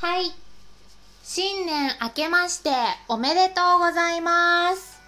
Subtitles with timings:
[0.00, 0.32] はい。
[1.22, 2.70] 新年明けまして
[3.06, 4.98] おめでとうございます。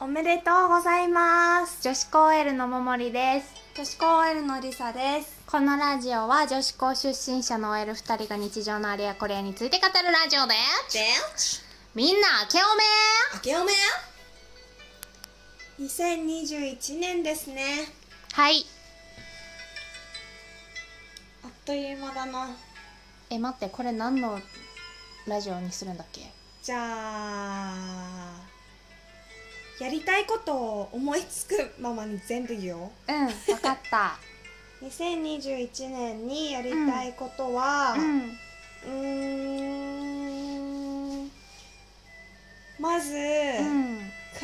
[0.00, 1.82] おめでとうございます。
[1.82, 3.52] 女子高 L のももりです。
[3.76, 5.38] 女子高 L のりさです。
[5.46, 10.54] このラジオは女子高出身者の OL2 人が日常のあれやこれやについて語るラジオで
[11.36, 11.60] す。
[11.60, 11.60] で、
[11.94, 12.82] みんな明けおめ
[13.34, 13.72] 明けおめ
[15.78, 17.86] 2021年ですね。
[18.32, 18.64] はい。
[21.66, 22.48] という間だな。
[23.28, 24.40] え、待って、これ何の
[25.26, 26.30] ラジオにするんだっけ？
[26.62, 28.40] じゃあ、
[29.80, 32.90] やりたいことを思いつくままに全部言おう。
[33.08, 34.16] うん、わかった。
[34.82, 38.00] 2021年にやりたいことは、う。
[38.00, 38.92] うんー
[41.24, 41.30] ん、
[42.78, 43.18] まず、う
[43.62, 43.95] ん。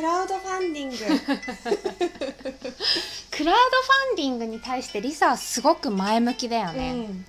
[0.02, 0.96] クラウドファンディング。
[3.30, 6.90] クラウドファンディングに対してリサはすごく前向きだよね。
[6.90, 7.24] うん、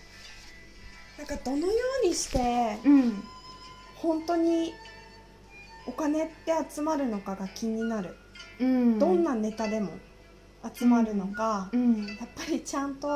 [1.20, 1.73] なんかどのよ
[2.04, 3.23] うにしてうん。
[3.97, 4.73] 本当に
[5.86, 8.16] お金って集まるのかが気になる、
[8.59, 8.97] うん。
[8.97, 9.92] どんなネタでも
[10.73, 12.08] 集まるのか、うん。
[12.08, 13.08] やっぱりちゃんと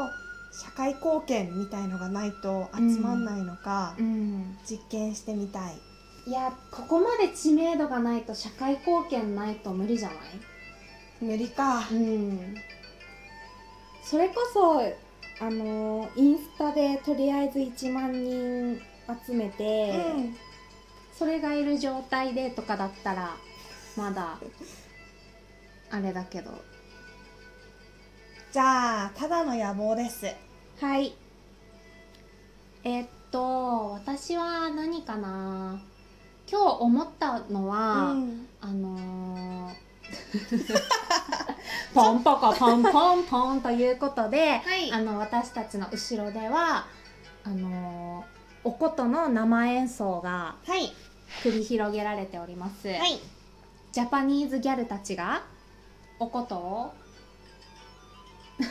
[0.52, 4.56] 社会貢献みたいのがないと集まんないのか、うん。
[4.70, 5.82] 実験してみたい
[6.28, 10.18] いや、ここまで知名度がないと社会貢献ないと無理じゃない？
[11.22, 12.56] 無理か、うん。
[14.04, 14.82] それこそ、
[15.40, 18.82] あの、インスタでとりあえず1万人
[19.26, 20.36] 集めて、うん
[21.18, 23.36] それがいる状態でとかだったら、
[23.96, 24.38] まだ、
[25.90, 26.52] あれだけど。
[28.52, 30.28] じゃあただの野望です
[30.80, 31.16] はい。
[32.84, 35.82] えっと、私は何かな？
[36.50, 38.48] 今日思ったのは、うん。
[38.62, 39.88] あのー
[41.94, 44.92] ポンポコポンポンポンということで、はい。
[44.92, 46.86] あの私たちの後ろでは
[47.44, 50.94] あのーお琴の生演奏がはい。
[51.44, 53.20] 繰り広げられております、はい。
[53.92, 55.44] ジャパニーズギャルたちが
[56.20, 56.94] お琴を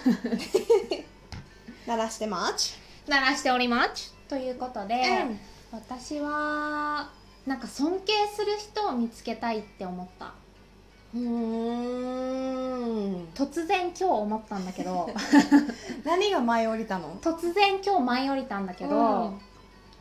[1.86, 2.78] 鳴らしてます。
[3.06, 4.14] 鳴らしております。
[4.28, 5.40] ということで、うん。
[5.72, 7.10] 私は
[7.46, 10.32] なんか尊敬する人を見つけたいって思った。
[11.14, 13.26] うーん。
[13.34, 15.10] 突然今日思ったんだけど。
[16.04, 17.16] 何が舞い降りたの？
[17.20, 18.98] 突然今日舞い降りたんだけど、う
[19.28, 19.40] ん。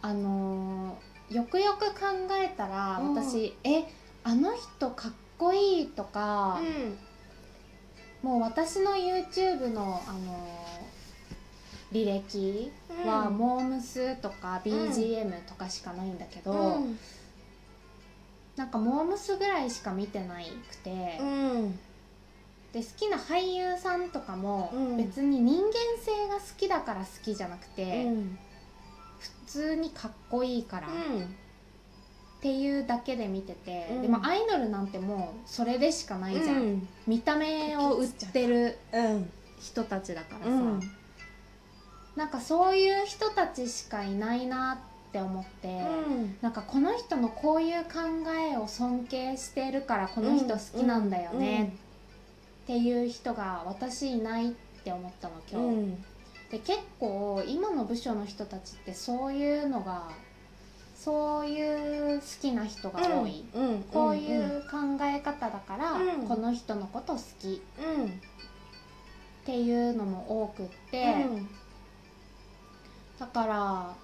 [0.01, 0.95] あのー
[1.31, 2.01] よくよく考
[2.39, 3.15] えたら、うん。
[3.15, 3.85] 私え
[4.23, 6.59] あの人かっこいいとか、
[8.21, 12.71] もう私の YouTube の、あのー履歴
[13.05, 13.37] は、うん。
[13.37, 16.99] モームスとか BGM とかしかないんだけど、うん
[18.55, 21.79] なんかモームスぐらいしか見てないくて、うん。
[22.71, 24.97] で好きな俳優さんとかも、うん。
[24.97, 25.71] 別に人間
[26.01, 28.37] 性が好きだから好きじゃなくて、うん。
[29.19, 31.23] 普通にかっこいいから、うん。
[31.23, 31.27] っ
[32.41, 34.01] ていうだけで見てて、うん。
[34.01, 36.87] でもアイドルなんてもうそれでしかないじゃん、うん。
[37.07, 39.29] 見た目を売ってるうん。
[39.59, 40.79] 人たちだからさ、うん。
[42.15, 44.79] なんかそういう人たちしかいないな
[45.15, 45.81] って思って、
[46.41, 47.89] なんかこの人のこういう考
[48.51, 51.73] えを尊敬してるからこの人好きなんだよね
[52.63, 55.95] っていう人が私いないって思ったの今日、うん。
[56.51, 60.09] で結構今の部署の人たちってそういうのが
[60.97, 63.83] そういう好きな人が多い、うん。
[63.83, 66.27] こういう考え方だから、うん。
[66.27, 67.61] この人のこと好き。
[67.79, 68.05] うん。
[68.07, 68.09] っ
[69.45, 71.47] ていうのも多くって、うん。
[73.17, 73.95] だから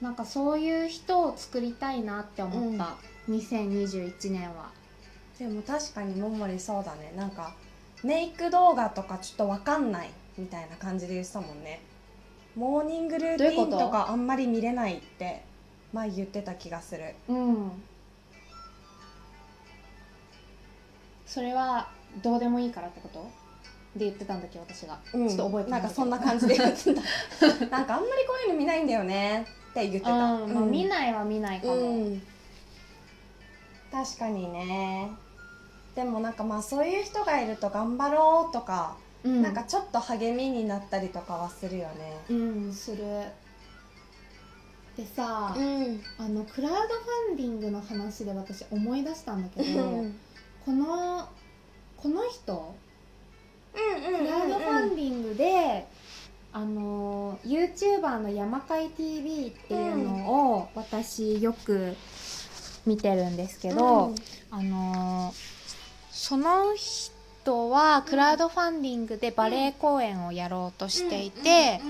[0.00, 2.96] なんかそういう人を作りたいなって思った、
[3.28, 4.70] 2021年は。
[5.38, 7.12] でも確かにももりそうだね。
[7.16, 7.54] なんか
[8.02, 11.80] メイク動画とかちょっとわかんないみたいな感じで言ってたもんね。
[12.56, 15.42] モーニングルーティンとかあんまり見れないって
[15.92, 17.14] 前言ってた気がする。
[17.28, 17.70] うん。
[21.26, 21.88] それは
[22.22, 23.30] どうでもいいからってこと？
[23.96, 25.28] で言ってたんだっけ私が、うん。
[25.28, 27.00] ちょっと覚えてなんかそんな感じで言ってた。
[27.66, 30.12] なんかあんまりこういうの見ないんだよねって言ってた。
[30.12, 32.22] うん、まあ、見いないは見ないかも、うん。
[33.90, 35.10] 確かにね。
[35.96, 39.42] でもなんかまあそういう人がいると頑張ろうとか、うん。
[39.42, 42.16] なんかちょっと励みになったりとかはするよね。
[42.30, 42.72] うん。
[42.72, 43.04] する。
[44.96, 46.00] でさ、ん。
[46.18, 50.04] あのクラウドファンディングの話で私思い出したんだけど、
[50.64, 51.28] この
[51.96, 52.74] この人
[53.72, 55.86] クラウドファンディングで、
[56.52, 61.96] あの YouTuber の山海 TV っていうのを私よく
[62.86, 64.14] 見てるんですけど、
[64.50, 65.32] あの
[66.10, 71.80] その人はクラウドファンディングでバレエ公演をやろうとしていて、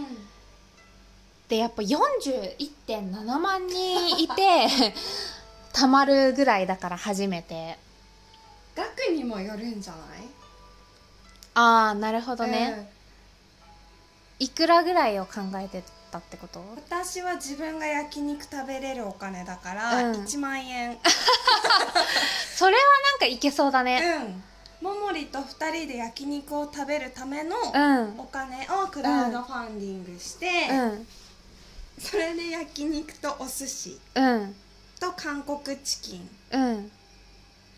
[1.49, 4.69] でやっぱ41.7万人いて
[5.73, 7.79] たまるぐらいだから初めて。
[8.77, 10.21] 額にもよるんじゃない？
[11.62, 12.91] ああなるほどね、
[14.39, 16.61] いくらぐらいを考えてたってこと？
[16.89, 20.23] 私は自分が焼肉食べれるお金だからうん。
[20.23, 20.97] 1万円、
[22.57, 24.03] それはなんかいけそうだね。
[24.81, 24.89] うん。
[24.89, 28.19] ももりと2人で焼肉を食べるためのうん。
[28.19, 31.06] お金をクラウドファンディングして、うん。
[32.01, 34.56] それで焼肉とお寿司うん。
[34.99, 36.91] と韓国チキンうん。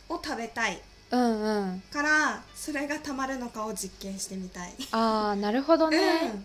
[0.08, 0.80] を食べたい
[1.12, 1.82] うんうん。
[1.92, 5.98] からそれがたまるのかを実験してみたい、ああなるほどね、
[6.34, 6.44] うん。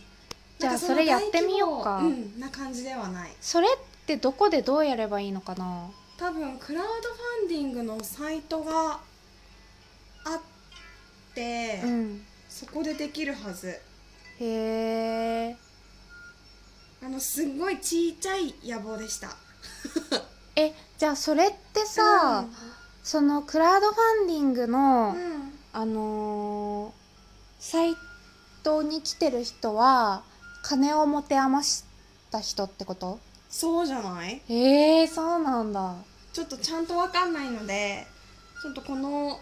[0.60, 1.98] じゃあそれやってみようか。
[1.98, 3.32] うん、な感じではない。
[3.42, 3.72] それっ
[4.06, 5.90] てどこでどうやればいいのかな？
[6.18, 9.00] 多分クラウドファンディングのサイトが
[10.26, 10.42] あっ
[11.34, 12.22] て、うん。
[12.50, 13.70] そこでできるはず。
[13.70, 13.80] へ
[14.42, 15.56] え
[17.04, 19.36] あのすっごいちっちゃい野望でした。
[20.56, 22.46] えじゃあそれってさ、
[23.08, 25.54] そのクラウドファンディングの、うん。
[25.72, 27.96] あのーサイ
[28.64, 30.24] トに来てる人は
[30.62, 31.86] 金を持て余し
[32.32, 33.20] た人ってこと？
[33.50, 34.42] そうじゃない？
[34.50, 35.96] へえそうなんだ。
[36.34, 38.06] ちょっとちゃんとわかんないので
[38.62, 39.40] ちょっとこの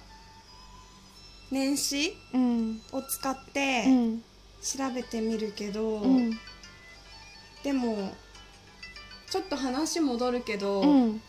[1.49, 2.81] 年始うん。
[2.91, 4.19] を使っうてん。
[4.61, 6.37] 調べてみるけど、うん。
[7.63, 8.11] でも
[9.31, 11.21] ちょっと話戻るけど、うん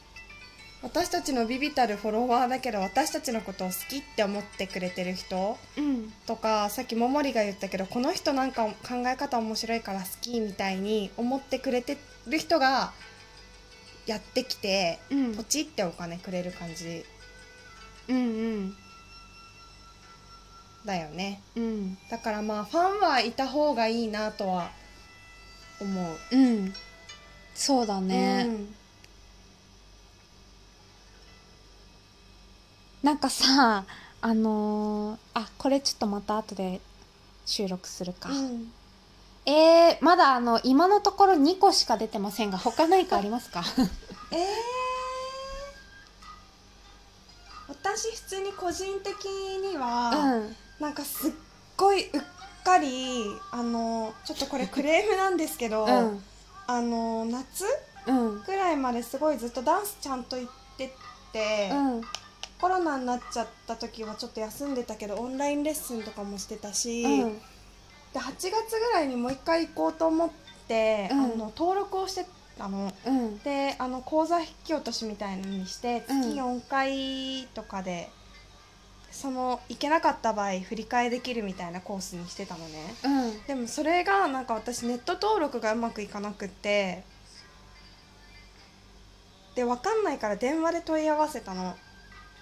[0.83, 6.13] 私たちのビビたるフォロワーだけど私たちのことを好きって思ってくれてる人うん。
[6.27, 11.97] とかさっきももりが言ったけどこの人なんか考え方面白いから好きみたいに思ってくれて
[12.27, 12.93] る人が
[14.07, 15.35] やってきてうん。
[15.35, 17.05] ポチってお金くれる感じ。
[18.09, 18.21] うんう
[18.61, 18.77] ん。
[20.87, 24.71] だよねうんだからまあファンはいた方がいいなとは
[25.81, 26.73] 思ううん
[27.55, 28.75] そうだね、うん
[33.07, 33.85] なんかさ
[34.21, 36.81] あのーあこれちょっとまた後で
[37.45, 38.73] 収録するか、うん。
[39.47, 43.63] えー、まだあの今のところ2個しか出てませんが他何かありますか？
[44.35, 44.39] えー、
[47.69, 50.57] 私普通に個人的には、うん。
[50.81, 51.33] なんかすっ
[51.77, 52.23] ごいうっ
[52.65, 56.25] かりあのちょっとこれクレームなんですけど、うん。
[56.67, 57.65] あの夏
[58.09, 58.43] うん。
[58.43, 60.93] ぐらいまですごいずっとダンスちゃんと行って
[61.33, 62.03] て、うん
[62.61, 67.35] コロナになっちゃった時はちょっと休んでたけどオンラインレッスンとかもしてたし、うん。
[68.13, 70.31] で8月ぐらいにもう一回行こうと思っ
[70.67, 71.19] て、うん。
[71.19, 72.27] あの登録をして
[72.59, 72.93] たの。
[73.07, 73.39] うん。
[73.41, 76.23] であの口座引き落としみたいのにして月うん。
[76.61, 78.09] 4回とかで、
[79.11, 82.95] その行けなかった場合振り替えできるみたいなコースにしてたのね。
[83.05, 83.43] うん。
[83.47, 87.05] でもそれがなんか私ネット登録がうまくいかなくって
[89.55, 91.75] で分かんないから電話で問い合わせたの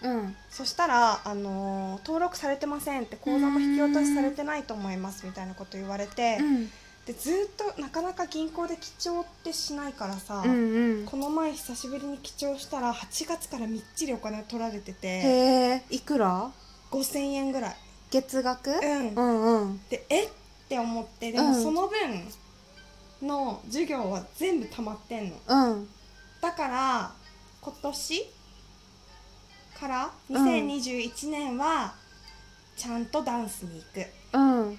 [0.04, 0.36] うん。
[0.50, 6.70] そしたら、あのー登録されてませんって口座も引き落としされてないと思いますみたいなこと言われて、うん。
[7.06, 7.34] でずっ
[7.74, 11.06] となかなか銀行で記帳ってしないからさ、うんうん。
[11.06, 15.20] この前久しぶりに記帳したら8月からみっちりお金取られててへ
[15.76, 16.50] えいくら
[16.90, 17.76] ？5000円ぐらい。
[18.10, 18.70] 月額？
[18.70, 19.14] うん。
[19.14, 19.80] うんうん。
[19.88, 20.24] でえ？
[20.24, 20.28] っ
[20.68, 21.62] て思ってでもうん。
[21.62, 21.98] その分
[23.26, 25.36] の授業は全部溜まってんの。
[25.46, 25.88] うん。
[26.40, 27.12] だから
[27.60, 28.33] 今年
[29.84, 30.46] からうん。
[30.46, 31.92] 2021年は
[32.76, 34.78] ちゃんとダンスに行く、うん。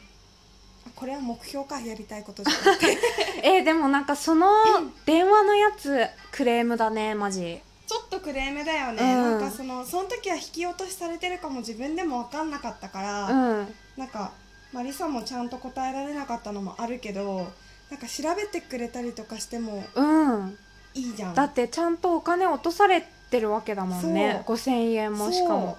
[0.88, 2.98] あこれは目標かやりたいことじゃなくて。
[3.44, 4.50] えーでもなんかその
[5.06, 7.62] 電話のやつクレームだねマジ。
[7.88, 9.40] ちょっとクレームだよね、うん。
[9.40, 13.76] なんかそのその時は引き落としされてるかも自分でも分かんなかったから、うん。
[13.96, 14.32] なんか
[14.74, 17.48] マリサもちゃんと答えられなかったのもあるけど
[17.90, 20.58] なんか調べてくれたりとかしてもうん。
[20.96, 21.36] いいじゃん。
[21.36, 24.44] だってちゃんとお金落とされてるわけだもんね。
[24.46, 24.56] そう。
[24.56, 25.78] 5000円もしかも。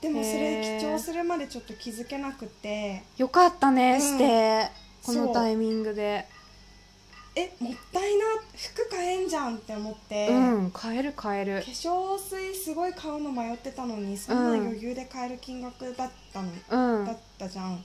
[0.00, 3.02] でもそれ記帳するまでちょっと気づけなくて。
[3.16, 4.00] よかったね、うん。
[4.00, 4.68] して
[5.02, 6.26] このタイミングで。
[7.36, 8.24] えもったいな。
[8.56, 11.62] 服買えんじゃんって思って、うん買える買える。
[11.62, 16.48] 化粧水すごい買うの迷ってたのにそんな余裕で買える金額だったの、
[16.98, 17.04] うん。
[17.06, 17.82] だったじゃん。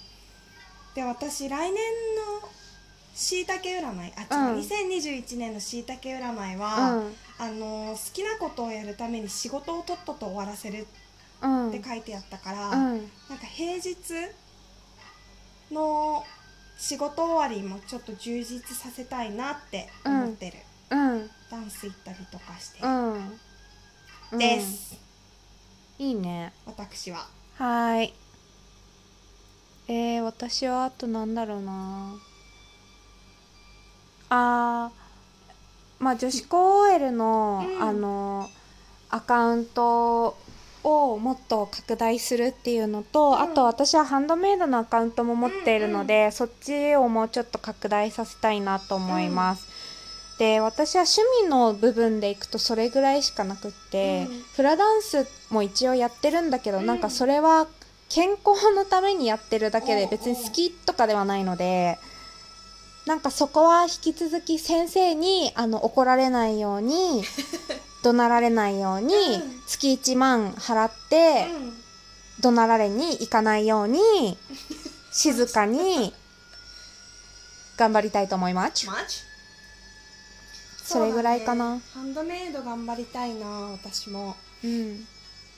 [0.93, 1.73] で私来年
[2.41, 2.49] の
[3.19, 4.13] しいたけ占い。
[4.15, 7.13] あ違う、うん2021年のしいたけ占いうは、ん。
[7.37, 10.87] あの好きなことをやるために仕事をとっとと終わらせる
[11.41, 11.69] うん。
[11.69, 12.75] って書いてあったから、うん。
[13.29, 13.95] なんか平日
[15.71, 16.23] の
[16.77, 20.57] 仕事終わりもちょっと充実させたいなって思ってる、
[20.91, 21.29] うん。
[21.51, 24.37] ダンス行ったりとかして、うん。
[24.39, 24.93] です、
[25.99, 26.53] うんいいね。
[26.65, 27.27] 私は。
[27.57, 28.13] はーい。
[29.89, 32.13] えー、私はあとなんだろうな
[34.29, 37.83] あーまあ女子高 OL の、うん。
[37.83, 38.49] あの
[39.09, 40.37] アカウント
[40.83, 43.39] をもっと拡大するっていうのと、うん。
[43.39, 49.67] あと私はハンドメイドのアカウントも持っているので、そっちをもうちょっと拡大させたいなと思います。
[50.37, 54.41] で私は趣味の部分でいくとそれぐらいしかなくって、うん。
[54.55, 56.85] フラダンスも一応やってるんだけど、うん。
[56.85, 57.67] なんかそれは
[58.07, 61.99] 健康のためにやってるだけで別に好きとかではないので
[63.09, 67.23] なんかそこは引き続き先生にあの怒られないように
[68.03, 69.63] 怒鳴られないように、うん。
[69.65, 71.47] 月1万払って、
[72.39, 74.37] 怒鳴られに行かないように
[75.11, 76.13] 静かに
[77.77, 78.87] 頑張りたいと思います。
[80.85, 81.77] それぐらいかな。
[81.77, 81.81] ね。
[81.91, 84.35] ハンドメイド頑張りたいな私も。
[84.63, 85.07] うん、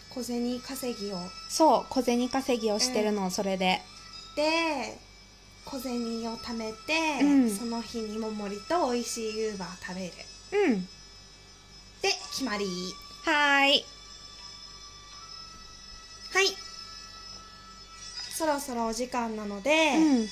[0.10, 1.18] 小銭稼ぎを。
[1.50, 3.82] そう小銭稼ぎをしてるの、それで。
[4.38, 5.11] で
[5.66, 7.50] 小銭を貯めて、うん。
[7.50, 10.14] その日にももりと美味しいユーバー食べる。
[10.68, 10.82] うん。
[12.02, 12.66] で決まり。
[13.24, 13.86] はーい。
[16.34, 16.48] はい。
[18.34, 20.28] そろそろお時間なので、うん。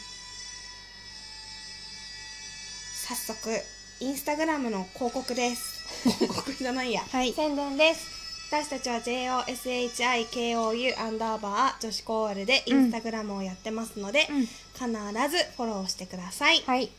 [3.08, 3.50] 早速
[4.02, 5.80] インスタグラムの広告です。
[6.20, 7.34] 広告じゃないや、はい。
[7.34, 8.19] 宣伝です
[8.52, 14.42] 私たちは JOSHIKOU アンダーバー女子高 OL でインスタグラムをやってますので、うん。
[14.42, 14.50] 必
[15.30, 16.90] ずフォローしてください、はい。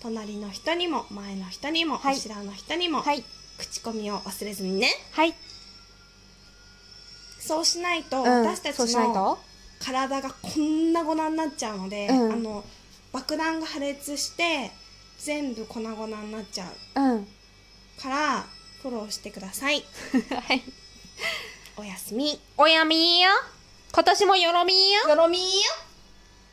[0.00, 2.14] 隣の人にも前の人にも、はい。
[2.14, 3.24] 後ろの人にも、はい。
[3.58, 4.90] 口コミを忘れずにね。
[5.10, 5.34] はい、
[7.40, 9.40] そうしないと、うん、私たちの
[9.80, 12.32] 体がこんな粉になっちゃうので、うん。
[12.32, 12.64] あの
[13.12, 14.70] 爆弾が破裂して
[15.18, 17.26] 全部粉々になっちゃううん。
[18.00, 18.46] から
[18.82, 19.82] フォローしてください。
[20.46, 20.62] はい
[21.76, 22.40] おやすみ。
[22.56, 23.30] おやみーよ。
[23.92, 24.76] 今年もよろみー
[25.06, 25.10] よ。
[25.10, 25.46] よろみーよ